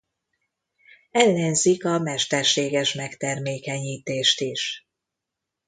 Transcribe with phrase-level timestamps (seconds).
[1.11, 4.87] Ellenzik a mesterséges megtermékenyítést is.